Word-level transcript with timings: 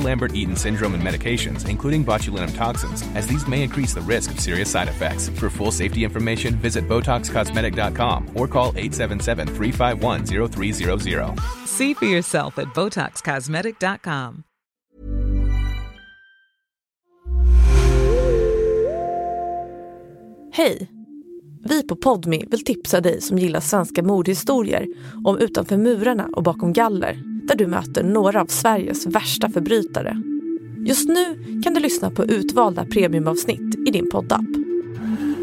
Lambert-Eaton 0.00 0.56
syndrome 0.56 0.94
and 0.94 1.02
medications, 1.02 1.68
including 1.68 2.02
botulinum 2.04 2.54
toxins, 2.54 3.02
as 3.14 3.26
these 3.26 3.48
may 3.48 3.62
increase 3.62 3.94
the 3.94 4.00
risk 4.00 4.30
of 4.30 4.40
serious 4.40 4.70
side 4.70 4.88
effects. 4.88 5.28
For 5.28 5.50
full 5.50 5.72
safety 5.72 6.04
information, 6.04 6.54
visit 6.56 6.88
BotoxCosmetic.com 6.88 8.30
or 8.34 8.48
call 8.48 8.72
877-351-0300. 8.72 11.38
See 11.66 11.94
for 11.94 12.06
yourself 12.06 12.58
at 12.58 12.68
BotoxCosmetic.com. 12.74 14.44
Hej! 20.56 20.88
Vi 21.68 21.86
på 21.86 21.96
Podmi 21.96 22.44
vill 22.50 22.64
tipsa 22.64 23.00
dig 23.00 23.22
som 23.22 23.38
gillar 23.38 23.60
svenska 23.60 24.02
mordhistorier 24.02 24.86
om 25.24 25.38
Utanför 25.38 25.76
murarna 25.76 26.28
och 26.32 26.42
bakom 26.42 26.72
galler 26.72 27.22
där 27.46 27.56
du 27.56 27.66
möter 27.66 28.02
några 28.02 28.40
av 28.40 28.46
Sveriges 28.46 29.06
värsta 29.06 29.50
förbrytare. 29.50 30.22
Just 30.86 31.08
nu 31.08 31.24
kan 31.64 31.74
du 31.74 31.80
lyssna 31.80 32.10
på 32.10 32.24
utvalda 32.24 32.84
premiumavsnitt 32.84 33.88
i 33.88 33.90
din 33.90 34.10
poddapp. 34.10 34.46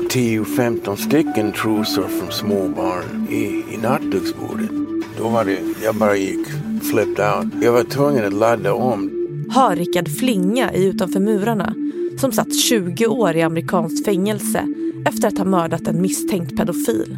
10-15 0.09 0.95
stycken 0.95 1.51
trosor 1.51 2.07
från 2.07 2.31
småbarn 2.31 3.27
i, 3.29 3.73
i 3.73 3.77
nattduksbordet. 3.81 4.69
Då 5.17 5.29
var 5.29 5.45
det, 5.45 5.59
jag 5.83 5.95
bara 5.95 6.15
gick 6.15 6.47
flipped 6.81 7.25
out. 7.25 7.53
Jag 7.61 7.71
var 7.71 7.83
tvungen 7.83 8.25
att 8.25 8.33
ladda 8.33 8.73
om. 8.73 9.11
Hör 9.49 9.75
Rickard 9.75 10.09
Flinga 10.09 10.73
i 10.73 10.85
Utanför 10.85 11.19
murarna 11.19 11.75
som 12.19 12.31
satt 12.31 12.55
20 12.55 13.07
år 13.07 13.35
i 13.35 13.41
amerikanskt 13.41 14.05
fängelse 14.05 14.67
efter 15.05 15.27
att 15.27 15.37
ha 15.37 15.45
mördat 15.45 15.87
en 15.87 16.01
misstänkt 16.01 16.57
pedofil. 16.57 17.17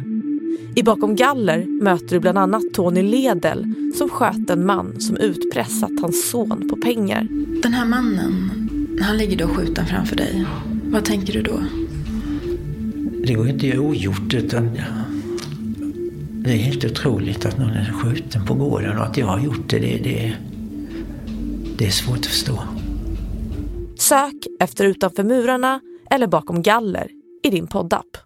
I 0.74 0.82
Bakom 0.82 1.16
galler 1.16 1.82
möter 1.82 2.08
du 2.08 2.20
bland 2.20 2.38
annat 2.38 2.62
Tony 2.72 3.02
Ledel 3.02 3.72
som 3.94 4.08
sköt 4.08 4.50
en 4.50 4.66
man 4.66 5.00
som 5.00 5.16
utpressat 5.16 5.90
hans 6.00 6.30
son 6.30 6.68
på 6.68 6.76
pengar. 6.76 7.28
Den 7.62 7.72
här 7.72 7.86
mannen, 7.86 8.50
han 9.02 9.16
ligger 9.16 9.36
då 9.36 9.48
skjuten 9.48 9.86
framför 9.86 10.16
dig. 10.16 10.46
Vad 10.84 11.04
tänker 11.04 11.32
du 11.32 11.42
då? 11.42 11.60
Det 13.26 13.34
går 13.34 13.48
inte 13.48 13.66
att 13.66 13.74
göra 13.74 13.80
ogjort 13.80 14.34
utan 14.34 14.70
det 16.46 16.52
är 16.52 16.56
helt 16.56 16.84
otroligt 16.84 17.46
att 17.46 17.58
någon 17.58 17.70
är 17.70 17.92
skjuten 17.92 18.46
på 18.46 18.54
gården 18.54 18.98
och 18.98 19.04
att 19.04 19.16
jag 19.16 19.26
har 19.26 19.40
gjort 19.40 19.68
det, 19.68 19.78
det, 19.78 19.98
det, 19.98 20.36
det 21.78 21.86
är 21.86 21.90
svårt 21.90 22.18
att 22.18 22.26
förstå. 22.26 22.58
Sök 23.98 24.46
efter 24.60 24.84
Utanför 24.84 25.24
murarna 25.24 25.80
eller 26.10 26.26
Bakom 26.26 26.62
galler 26.62 27.08
i 27.42 27.50
din 27.50 27.66
poddapp. 27.66 28.25